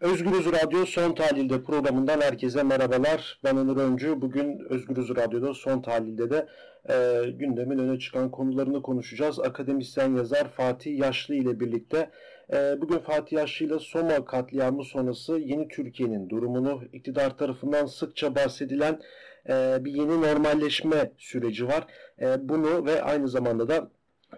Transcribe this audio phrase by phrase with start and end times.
[0.00, 3.38] Özgürüz Radyo Son Tahlil'de programından herkese merhabalar.
[3.44, 4.20] Ben Onur Öncü.
[4.20, 6.46] Bugün Özgürüz Radyo'da Son Tahlil'de de
[6.90, 9.40] e, gündemin öne çıkan konularını konuşacağız.
[9.40, 12.10] Akademisyen yazar Fatih Yaşlı ile birlikte.
[12.52, 19.00] E, bugün Fatih Yaşlı ile Soma katliamı sonrası yeni Türkiye'nin durumunu, iktidar tarafından sıkça bahsedilen
[19.48, 21.86] e, bir yeni normalleşme süreci var.
[22.20, 23.90] E, bunu ve aynı zamanda da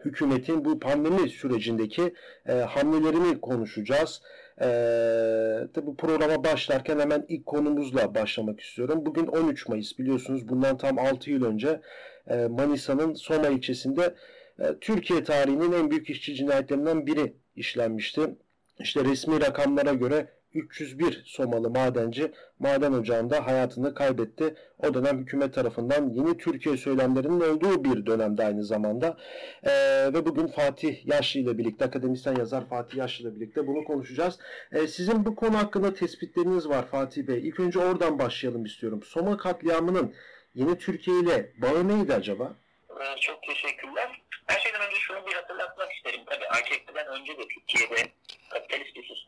[0.04, 2.14] hükümetin bu pandemi sürecindeki
[2.46, 4.22] e, hamlelerini konuşacağız.
[4.62, 4.68] E,
[5.74, 9.06] tabi programa başlarken hemen ilk konumuzla başlamak istiyorum.
[9.06, 11.80] Bugün 13 Mayıs biliyorsunuz bundan tam 6 yıl önce
[12.26, 14.14] e, Manisa'nın Soma ilçesinde
[14.58, 18.20] e, Türkiye tarihinin en büyük işçi cinayetlerinden biri işlenmişti.
[18.80, 24.54] İşte resmi rakamlara göre 301 Somalı madenci maden ocağında hayatını kaybetti.
[24.78, 29.16] O dönem hükümet tarafından yeni Türkiye söylemlerinin olduğu bir dönemde aynı zamanda.
[29.64, 29.70] Ee,
[30.14, 34.38] ve bugün Fatih Yaşlı ile birlikte, akademisyen yazar Fatih Yaşlı ile birlikte bunu konuşacağız.
[34.72, 37.48] Ee, sizin bu konu hakkında tespitleriniz var Fatih Bey.
[37.48, 39.02] İlk önce oradan başlayalım istiyorum.
[39.02, 40.14] Soma katliamının
[40.54, 42.56] yeni Türkiye ile bağı neydi acaba?
[42.90, 44.22] Ee, çok teşekkürler.
[44.46, 46.20] Her şeyden önce şunu bir hatırlatmak isterim.
[46.26, 48.08] Tabii AKP'den önce de Türkiye'de
[48.50, 48.81] kapitalist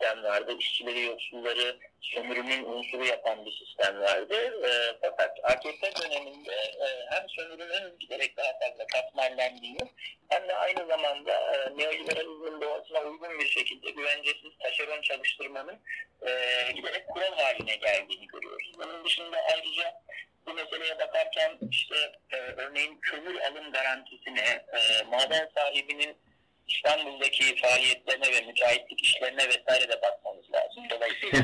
[0.04, 0.56] sistem vardı.
[0.58, 4.34] İşçileri, yoksulları sömürünün unsuru yapan bir sistem vardı.
[4.68, 9.80] E, fakat AKP döneminde e, hem sömürünün giderek daha fazla katmerlendiğini
[10.28, 15.78] hem de aynı zamanda e, neoliberalizmin doğasına uygun bir şekilde güvencesiz taşeron çalıştırmanın
[16.26, 16.30] e,
[16.72, 18.72] giderek kural haline geldiğini görüyoruz.
[18.78, 20.00] Bunun dışında ayrıca
[20.46, 26.16] bu meseleye bakarken işte e, örneğin kömür alım garantisine, e, maden sahibinin
[26.68, 30.84] İstanbul'daki faaliyetlerine ve müteahhitlik işlerine vesaire de bakmamız lazım.
[30.90, 31.40] Dolayısıyla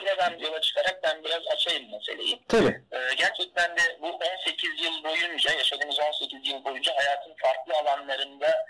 [0.00, 2.42] buradan yola çıkarak ben biraz açayım meseleyi.
[2.48, 2.80] Tabii.
[2.92, 8.66] Ee, gerçekten de bu 18 yıl boyunca, yaşadığımız 18 yıl boyunca hayatın farklı alanlarında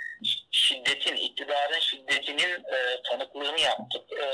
[0.51, 4.13] şiddetin, iktidarın şiddetinin e, tanıklığını yaptık.
[4.13, 4.27] E,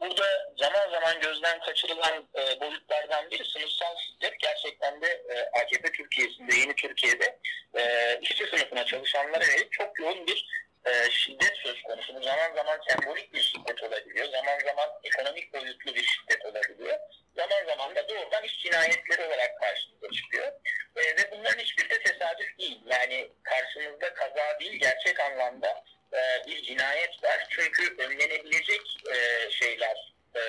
[0.00, 0.24] burada
[0.56, 4.40] zaman zaman gözden kaçırılan e, boyutlardan biri sınıfsal şiddet.
[4.40, 7.38] Gerçekten de e, AKP Türkiye'sinde, yeni Türkiye'de
[7.74, 7.82] e,
[8.22, 10.46] işçi sınıfına çalışanlara yönelik çok yoğun bir
[10.86, 12.14] e, şiddet söz konusu.
[12.14, 14.26] Bu zaman zaman sembolik bir şiddet olabiliyor.
[14.26, 16.98] Zaman zaman ekonomik boyutlu bir şiddet olabiliyor.
[17.36, 20.52] Zaman zaman da doğrudan iş cinayetleri olarak karşımıza çıkıyor.
[20.96, 22.80] E, ve bunların hiçbiri de tesadüf değil.
[22.86, 27.46] Yani karşımızda kaza değil, gerçek anlamda e, bir cinayet var.
[27.50, 28.82] Çünkü önlenebilecek
[29.14, 30.40] e, şeyler e,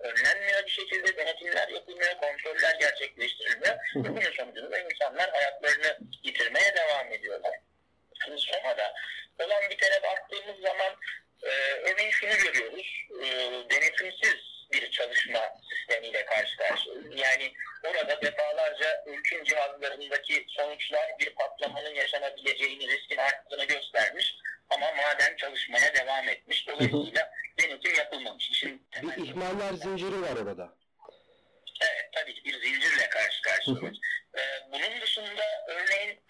[0.00, 3.76] önlenmiyor bir şekilde, denetimler yapılmıyor, kontroller gerçekleştirilmiyor.
[3.94, 7.58] Bunun sonucunda insanlar hayatlarını yitirmeye devam ediyorlar.
[8.24, 8.94] Şimdi Soma'da
[9.44, 10.92] olan bitene baktığımız zaman
[11.42, 11.50] e,
[11.90, 13.06] örneğin şunu görüyoruz.
[13.22, 13.26] E,
[13.70, 14.34] denetimsiz
[14.72, 17.06] bir çalışma sistemiyle karşı karşıyayız.
[17.16, 17.52] Yani
[17.84, 24.34] orada defalarca ölçüm cihazlarındaki sonuçlar bir patlamanın yaşanabileceğini, riskin arttığını göstermiş.
[24.70, 26.68] Ama maden çalışmaya devam etmiş.
[26.68, 28.50] Dolayısıyla denetim yapılmamış.
[28.52, 30.74] Şimdi bir ihmaller zinciri var orada.
[31.80, 32.62] Evet tabii bir
[33.26, 33.98] zincirle karşı karşıyayız.
[34.38, 34.40] ee,
[34.72, 36.22] bunun dışında örneğin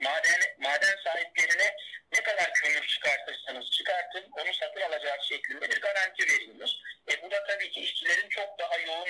[0.00, 1.76] maden maden sahiplerine
[2.12, 6.72] ne kadar kömür çıkartırsanız çıkartın onu satın alacağız şeklinde bir garanti verilmiş.
[7.10, 9.08] E bu da tabii ki işçilerin çok daha yoğun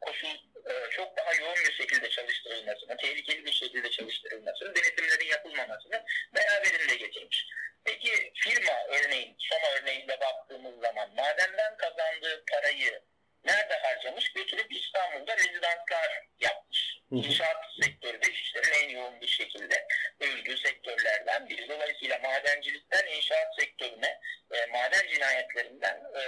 [0.00, 0.36] koşul,
[0.70, 6.04] e, çok daha yoğun bir şekilde çalıştırılmasını, tehlikeli bir şekilde çalıştırılmasını, denetimlerin yapılmamasını
[6.34, 7.46] beraberinde getirmiş.
[7.84, 13.02] Peki firma örneğin, Soma örneğinde baktığımız zaman madenden kazandığı parayı
[13.44, 14.32] nerede harcamış?
[14.32, 16.98] Götürüp İstanbul'da rezidanslar yapmış.
[17.10, 19.86] İnşaat sektörü de işlerin en yoğun bir şekilde
[20.20, 21.68] öldüğü sektörlerden biri.
[21.68, 22.18] Dolayısıyla
[22.58, 24.20] madencilikten inşaat sektörüne,
[24.50, 26.22] e, maden cinayetlerinden e,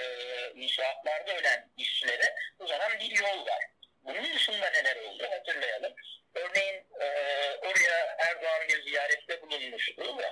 [0.54, 3.64] inşaatlarda ölen işçilere uzanan bir yol var.
[4.02, 5.94] Bunun dışında neler oldu hatırlayalım.
[6.34, 7.06] Örneğin e,
[7.56, 10.29] oraya Erdoğan bir ziyarette bulunmuştu ve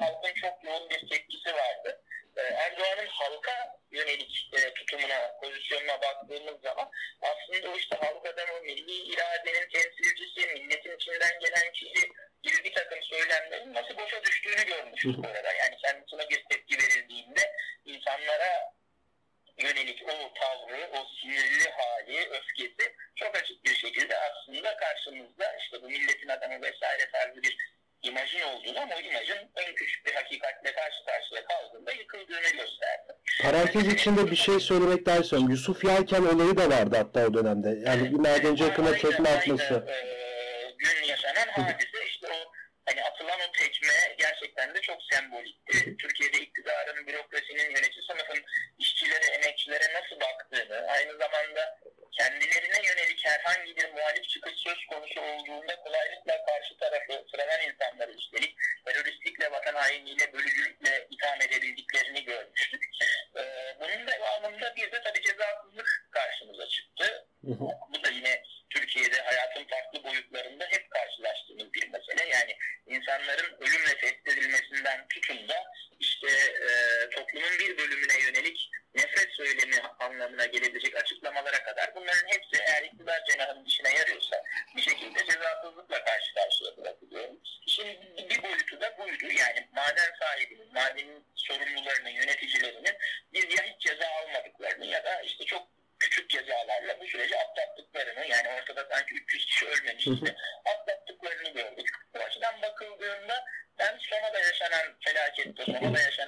[22.58, 27.56] öfkesi çok açık bir şekilde aslında karşımızda işte bu milletin adamı vesaire tarzı bir
[28.02, 33.12] imajın olduğunu ama o imajın en küçük bir hakikatle karşı karşıya kaldığında yıkıldığını gösterdi.
[33.42, 35.50] Parantez içinde bir şey söylemek istiyorum.
[35.50, 37.68] Yusuf Yelken olayı da vardı hatta o dönemde.
[37.68, 39.74] Yani evet, bir madenci yakına tekme atması.
[39.74, 40.17] Aynı,
[59.78, 62.84] hainliğiyle, bölücülükle itham edebildiklerini görmüştük.
[63.36, 66.08] Ee, bunun devamında bir de tabii cezasızlık
[67.88, 72.28] Bu da yine Türkiye'de hayatın farklı boyutlarında hep karşılaştığımız bir mesele.
[72.28, 75.64] Yani insanların ölümle tehdit edilmesinden tutun da
[76.00, 76.28] işte
[76.66, 76.70] e,
[77.10, 83.64] toplumun bir bölümüne yönelik nefret söylemi anlamına gelebilecek açıklamalara kadar bunların hepsi eğer iktidar cenahının
[83.64, 84.44] işine yarıyorsa
[84.76, 87.28] bir şekilde cezasızlıkla karşı karşıya bırakılıyor.
[87.66, 89.26] Şimdi bir boyutu da buydu.
[89.38, 92.96] Yani maden sahibinin, madenin sorumlularının, yöneticilerinin
[93.32, 95.68] biz ya hiç ceza almadıklarını ya da işte çok
[95.98, 101.88] küçük cezalarla bu süreci atlattıklarını yani ortada sanki 300 kişi ölmemişti atlattıklarını gördük.
[102.14, 103.44] Bu açıdan bakıldığında
[103.78, 106.27] ben Soma'da yaşanan felakette, Soma'da yaşanan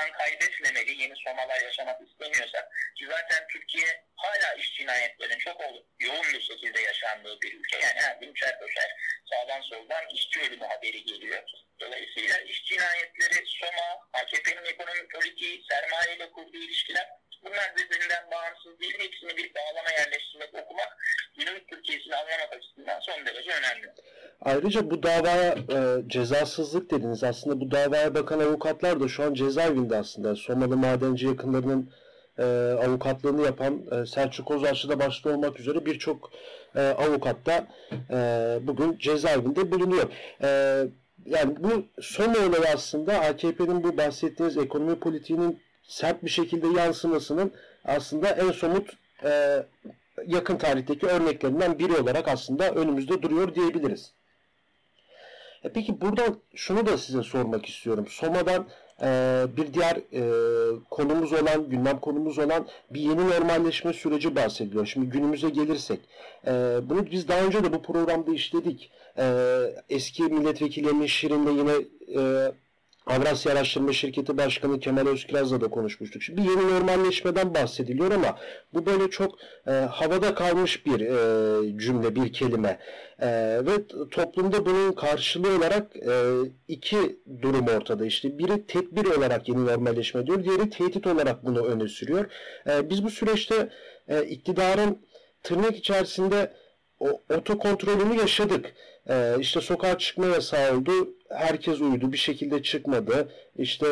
[0.00, 2.68] zaman kaybetmemeli yeni somalar yaşamak istemiyorsak.
[2.98, 5.60] Ki zaten Türkiye hala iş cinayetlerinin çok
[6.00, 7.76] yoğun bir şekilde yaşandığı bir ülke.
[7.76, 8.90] Yani her gün üçer beşer
[9.30, 11.42] sağdan soldan işçi ölümü haberi geliyor.
[11.80, 17.08] Dolayısıyla iş cinayetleri, Soma, AKP'nin ekonomi politiği, sermaye ile kurduğu ilişkiler
[17.42, 18.98] bunlar birbirinden bağımsız değil.
[18.98, 20.96] Hepsini bir bağlama yerleştirmek, okumak
[21.38, 23.88] günümüz Türkiye'sini anlamak açısından son derece önemli.
[24.60, 27.24] Ayrıca bu davaya e, cezasızlık dediniz.
[27.24, 30.36] Aslında bu davaya bakan avukatlar da şu an cezaevinde aslında.
[30.36, 31.90] Somalı madenci yakınlarının
[32.38, 32.44] e,
[32.86, 36.30] avukatlığını yapan e, Selçuk Ozarçı da başta olmak üzere birçok
[36.76, 37.66] e, avukat da
[38.10, 40.10] e, bugün cezaevinde bulunuyor.
[40.42, 40.48] E,
[41.26, 47.52] yani bu son olayı aslında AKP'nin bu bahsettiğiniz ekonomi politiğinin sert bir şekilde yansımasının
[47.84, 48.90] aslında en somut
[49.24, 49.62] e,
[50.26, 54.19] yakın tarihteki örneklerinden biri olarak aslında önümüzde duruyor diyebiliriz.
[55.64, 58.06] E peki buradan şunu da size sormak istiyorum.
[58.08, 58.66] Soma'dan
[59.02, 59.06] e,
[59.56, 60.22] bir diğer e,
[60.90, 64.86] konumuz olan, gündem konumuz olan bir yeni normalleşme süreci bahsediliyor.
[64.86, 66.00] Şimdi günümüze gelirsek,
[66.46, 66.50] e,
[66.82, 68.90] bunu biz daha önce de bu programda işledik.
[69.18, 69.24] E,
[69.88, 71.72] eski milletvekillerinin Şirin'le yine
[72.20, 72.52] e,
[73.10, 76.22] Avrasya Araştırma Şirketi Başkanı Kemal Özkiraz'la da konuşmuştuk.
[76.22, 78.38] Şimdi yeni normalleşmeden bahsediliyor ama
[78.74, 82.78] bu böyle çok e, havada kalmış bir e, cümle, bir kelime.
[83.18, 83.28] E,
[83.66, 86.12] ve toplumda bunun karşılığı olarak e,
[86.68, 88.06] iki durum ortada.
[88.06, 92.30] İşte biri tedbir olarak yeni normalleşme diyor, diğeri tehdit olarak bunu öne sürüyor.
[92.66, 93.68] E, biz bu süreçte
[94.08, 94.98] e, iktidarın
[95.42, 96.52] tırnak içerisinde
[97.00, 98.74] o otokontrolünü yaşadık.
[99.10, 101.14] Ee, işte sokağa çıkma yasağı oldu.
[101.30, 102.12] Herkes uyudu.
[102.12, 103.32] Bir şekilde çıkmadı.
[103.56, 103.86] İşte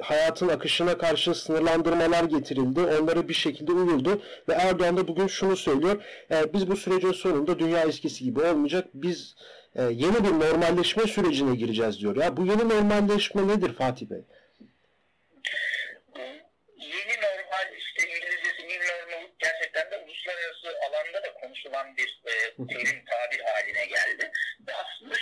[0.00, 2.80] hayatın akışına karşı sınırlandırmalar getirildi.
[2.80, 4.22] Onları bir şekilde uyuldu.
[4.48, 6.02] Ve Erdoğan da bugün şunu söylüyor.
[6.30, 8.88] E, biz bu sürecin sonunda dünya eskisi gibi olmayacak.
[8.94, 9.34] Biz
[9.74, 12.16] e, yeni bir normalleşme sürecine gireceğiz diyor.
[12.16, 14.22] Ya bu yeni normalleşme nedir Fatih Bey?
[16.76, 23.04] Yeni normal işte İngilizcesi new normal gerçekten de uluslararası alanda da konuşulan bir e, terim
[23.04, 24.32] tabir haline geldi.
[24.66, 25.14] Ve aslında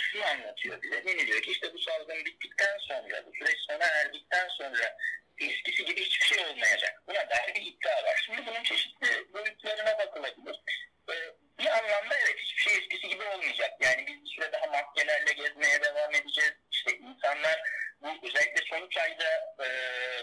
[0.71, 1.05] şunu anlatıyor bize.
[1.05, 4.97] Deniliyor ki işte bu salgın bittikten sonra, bu süreç sona erdikten sonra
[5.39, 7.03] eskisi gibi hiçbir şey olmayacak.
[7.07, 8.21] Buna dair bir iddia var.
[8.25, 10.61] Şimdi bunun çeşitli boyutlarına bakılabilir.
[11.09, 11.15] E,
[11.59, 13.71] bir anlamda evet hiçbir şey eskisi gibi olmayacak.
[13.79, 16.53] Yani biz bir süre daha maskelerle gezmeye devam edeceğiz.
[16.71, 17.61] İşte insanlar
[18.01, 19.67] bu özellikle son üç ayda e,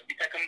[0.09, 0.43] bir takım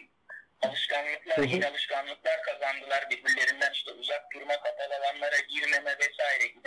[0.63, 6.60] alışkanlıklar, yeni alışkanlıklar kazandılar birbirlerinden işte uzak durma, kapalı alanlara girmeme vesaire gibi.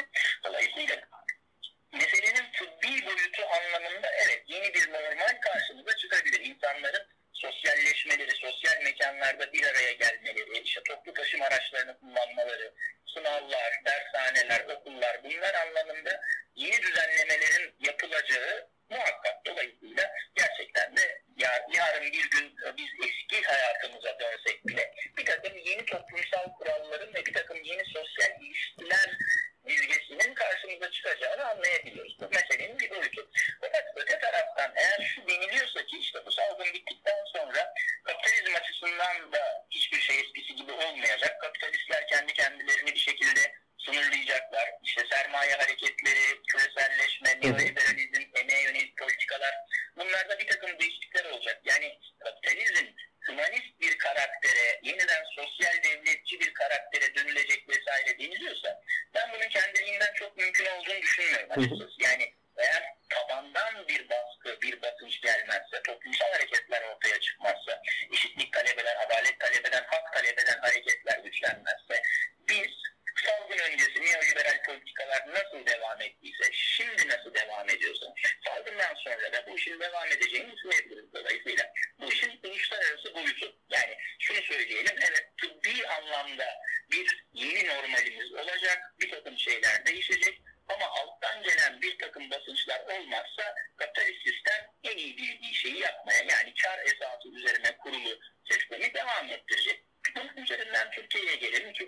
[61.56, 61.84] Mm-hmm.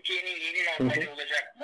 [0.05, 1.54] Türkiye'nin yeni normali olacak.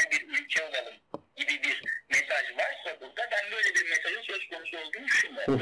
[0.00, 0.94] güzel bir ülke olalım
[1.36, 5.60] gibi bir mesaj varsa burada ben böyle bir mesajın söz konusu olduğunu düşünmüyorum.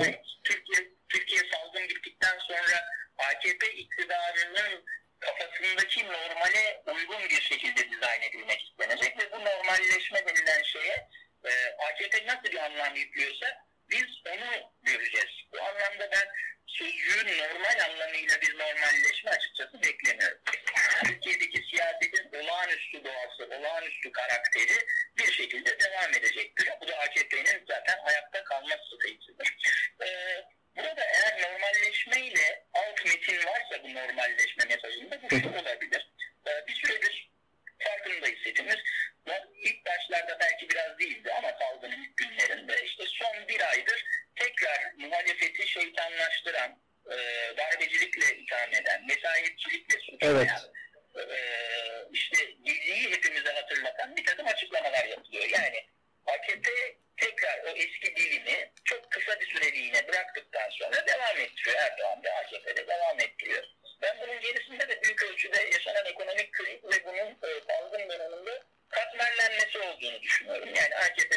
[33.98, 35.62] normalleşme mesajında bu şekilde
[70.22, 70.68] düşünüyorum.
[70.76, 71.27] Yani acil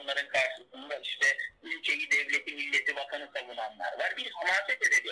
[0.00, 4.14] onların karşısında işte ülkeyi, devleti, milleti, vatanı savunanlar var.
[4.16, 5.03] Bir hamaset edebiyatı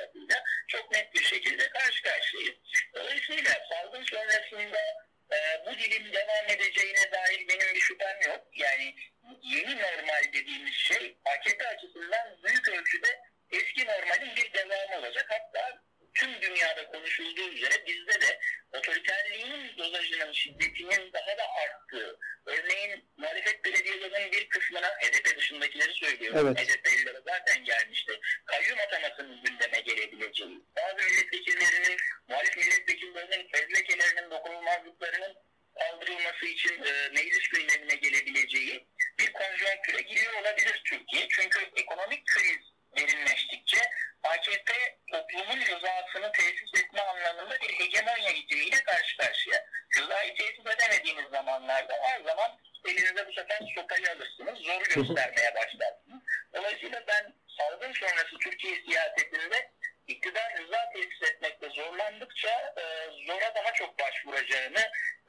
[30.83, 31.97] bazı milletvekillerinin,
[32.29, 35.37] muhalif milletvekillerinin fezlekelerinin dokunulmazlıklarının
[35.79, 38.87] kaldırılması için e, meclis gündemine gelebileceği
[39.19, 41.29] bir konjonktüre giriyor olabilir Türkiye.
[41.29, 42.59] Çünkü ekonomik kriz
[42.97, 43.81] derinleştikçe
[44.23, 44.73] AKP
[45.13, 49.67] toplumun rızasını tesis etme anlamında bir hegemonya itimiyle karşı karşıya.
[49.97, 56.23] Rızayı tesis edemediğiniz zamanlarda her zaman elinize bu sefer sopayı alırsınız, zoru göstermeye başlarsınız.
[56.55, 59.71] Dolayısıyla ben salgın sonrası Türkiye siyasetinde
[60.09, 62.83] iktidar rıza tesis etmekte zorlandıkça e,
[63.27, 64.81] zora daha çok başvuracağını,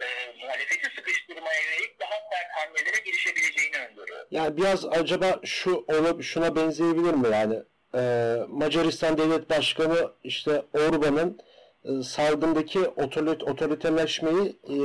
[0.01, 0.05] e,
[0.41, 4.25] muhalefeti sıkıştırmaya yönelik daha sert hamlelere girişebileceğini öngörüyor.
[4.31, 7.55] Yani biraz acaba şu olup şuna benzeyebilir mi yani?
[7.95, 11.39] Ee, Macaristan Devlet Başkanı işte Orban'ın
[11.85, 14.75] e, salgındaki otorite, otoriterleşmeyi e,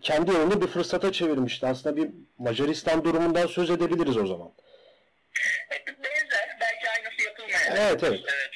[0.00, 1.66] kendi yönünde bir fırsata çevirmişti.
[1.66, 4.52] Aslında bir Macaristan durumundan söz edebiliriz o zaman.
[5.70, 6.56] Evet, benzer.
[6.60, 7.78] Belki aynısı yapılmayacak.
[7.78, 8.20] Evet, evet.
[8.20, 8.47] Ee,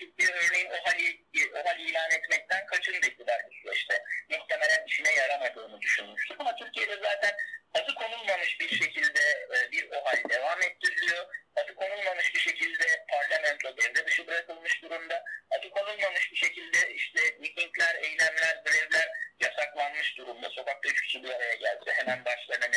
[4.93, 6.41] işine yaramadığını düşünmüştük.
[6.41, 7.35] Ama Türkiye'de zaten
[7.75, 9.21] adı konulmamış bir şekilde
[9.55, 11.27] e, bir olay devam ettiriliyor.
[11.57, 15.25] Adı konulmamış bir şekilde parlamento devre dışı bırakılmış durumda.
[15.51, 19.09] Adı konulmamış bir şekilde işte mitingler, eylemler, grevler
[19.41, 20.51] yasaklanmış durumda.
[20.51, 22.72] Sokakta üç kişi bir araya gelse hemen başlarına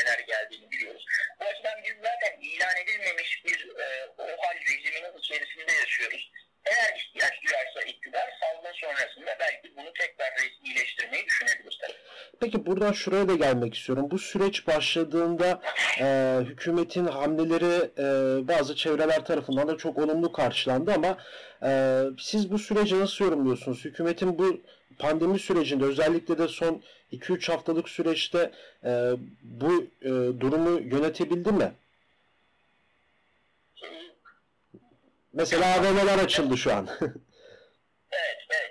[12.75, 14.07] buradan şuraya da gelmek istiyorum.
[14.11, 15.61] Bu süreç başladığında
[15.99, 21.17] e, hükümetin hamleleri e, bazı çevreler tarafından da çok olumlu karşılandı ama
[21.63, 23.85] e, siz bu süreci nasıl yorumluyorsunuz?
[23.85, 24.61] Hükümetin bu
[24.99, 28.51] pandemi sürecinde özellikle de son 2-3 haftalık süreçte
[28.83, 29.11] e,
[29.43, 31.71] bu e, durumu yönetebildi mi?
[35.33, 36.87] Mesela AVM'ler açıldı şu an.
[37.01, 38.64] evet, evet.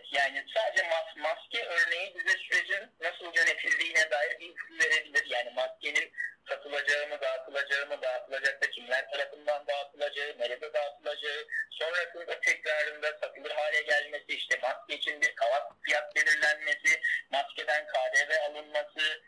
[5.64, 6.12] Maskenin
[6.48, 13.82] satılacağı mı, dağıtılacağı mı, dağıtılacak da kimler tarafından dağıtılacağı, nerede dağıtılacağı, sonrasında tekrarında satılır hale
[13.82, 19.22] gelmesi, işte maske için bir kavat fiyat belirlenmesi, maskeden KDV alınması,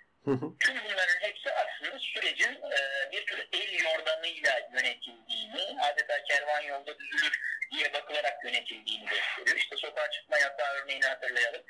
[0.60, 7.40] tüm bunların hepsi aslında sürecin e, bir tür el yordamıyla yönetildiğini, adeta kervan yolda düzülür
[7.72, 9.56] diye bakılarak yönetildiğini gösteriyor.
[9.56, 11.62] İşte sokağa çıkma yasağı örneğini hatırlayalım.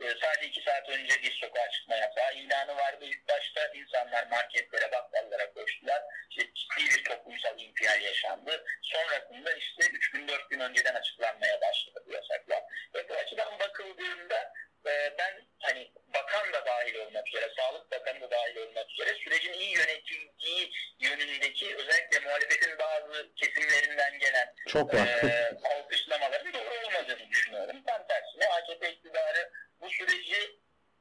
[0.00, 3.04] E, sadece iki saat önce bir sokağa çıkma yasağı ilanı vardı.
[3.04, 6.02] İlk başta insanlar marketlere, bakkallara koştular.
[6.30, 8.64] İşte ciddi bir toplumsal infial yaşandı.
[8.82, 12.62] Sonrasında işte üç gün, dört gün önceden açıklanmaya başladı bu yasaklar.
[12.94, 14.52] Ve bu açıdan bakıldığında
[14.88, 19.52] e, ben hani bakan da dahil olmak üzere, Sağlık Bakanı da dahil olmak üzere sürecin
[19.52, 27.76] iyi yönetildiği yönündeki özellikle muhalefetin bazı kesimlerinden gelen Çok e, alkışlamaların doğru olmadığını düşünüyorum.
[27.86, 30.58] Tam tersine AKP iktidarı bu süreci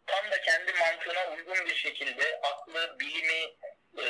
[0.08, 3.56] tam da kendi mantığına uygun bir şekilde aklı, bilimi,
[3.98, 4.06] e,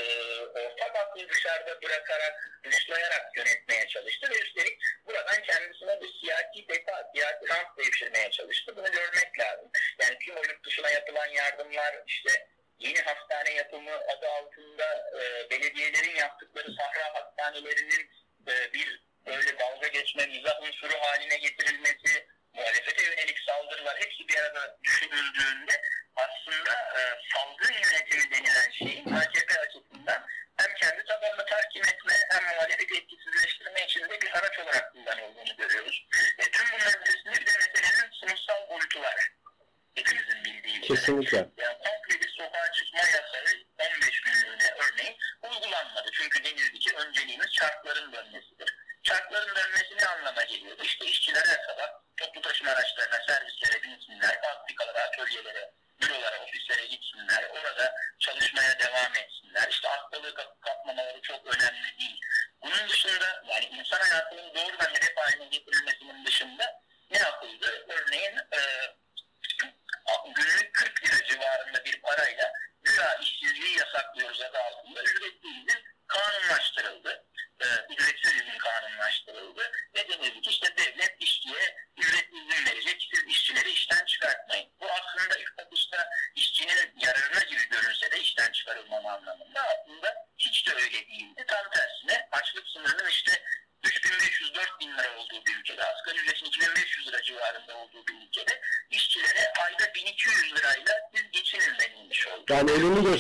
[0.46, 7.50] ortak aklı dışarıda bırakarak, dışlayarak yönetmeye çalıştı ve üstelik buradan kendisine bir siyasi beka, siyasi
[7.50, 8.76] rant devşirmeye çalıştı.
[8.76, 9.72] Bunu görmek lazım.
[10.02, 12.48] Yani tüm o yurt dışına yapılan yardımlar, işte
[12.80, 18.12] yeni hastane yapımı adı altında e, belediyelerin yaptıkları sahra hastanelerinin
[18.48, 24.78] e, bir böyle dalga geçme, mizah unsuru haline getirilmesi, muhalefete yönelik saldırılar hepsi bir arada
[24.84, 25.82] düşünüldüğünde
[26.16, 27.02] aslında e,
[27.34, 29.77] salgın yönetimi denilen şeyin AKP açısından
[32.98, 36.08] etkisizleştirme için de bir araç olarak kullanıldığını görüyoruz.
[36.40, 39.32] E, tüm bunların ötesinde bir de meselenin sınıfsal boyutu var.
[39.96, 40.88] Hepimizin bildiği üzere.
[40.88, 41.38] Kesinlikle.
[41.38, 41.50] Yani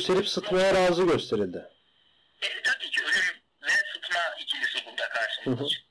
[0.08, 1.65] gösterip sıtmaya razı gösterildi.
[2.41, 5.87] E, tabii ki ölüm ve sıtma ikilisi burada karşımıza çıktı.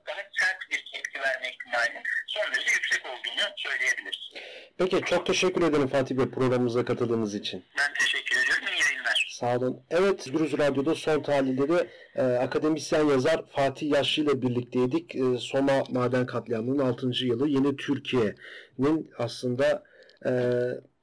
[0.00, 4.32] Çok daha sert bir tepki verme ihtimalinin son derece yüksek olduğunu söyleyebiliriz.
[4.78, 7.64] Peki çok teşekkür ederim Fatih Bey programımıza katıldığınız için.
[7.78, 8.64] Ben teşekkür ediyorum.
[8.66, 9.26] İyi yayınlar.
[9.30, 9.82] Sağ olun.
[9.90, 15.16] Evet, Gürüz Radyo'da son tahlilleri e, akademisyen yazar Fatih Yaşlı ile birlikteydik.
[15.16, 17.06] E, Soma Maden Katliamı'nın 6.
[17.06, 19.84] yılı Yeni Türkiye'nin aslında
[20.26, 20.32] e,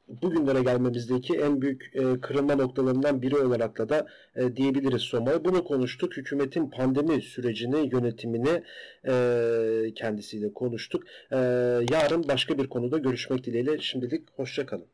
[0.08, 5.46] bugünlere gelmemizdeki en büyük e, kırılma noktalarından biri olarak da da e, diyebiliriz Soma'ya.
[5.46, 6.18] Bunu konuştuk.
[6.18, 8.64] Hükümetin pandemi sürecini, yönetimini
[9.08, 9.14] e,
[9.96, 11.04] kendisiyle konuştuk.
[11.32, 11.38] E,
[11.92, 13.80] yarın başka bir konuda görüşmek dileğiyle.
[13.80, 14.88] Şimdilik hoşça kalın.